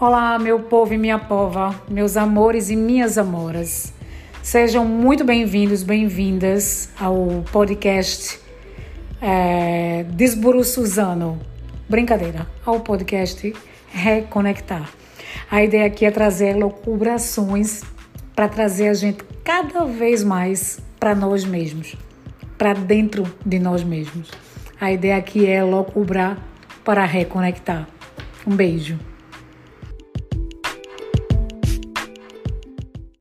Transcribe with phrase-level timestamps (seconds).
[0.00, 3.92] Olá, meu povo e minha pova, meus amores e minhas amoras.
[4.42, 8.40] Sejam muito bem-vindos, bem-vindas ao podcast
[9.20, 11.38] é, Desburu Suzano.
[11.86, 13.54] Brincadeira, ao podcast
[13.92, 14.88] Reconectar.
[15.50, 17.82] A ideia aqui é trazer locubrações
[18.34, 21.94] para trazer a gente cada vez mais para nós mesmos,
[22.56, 24.30] para dentro de nós mesmos.
[24.80, 26.38] A ideia aqui é locubrar
[26.82, 27.86] para reconectar.
[28.46, 29.09] Um beijo.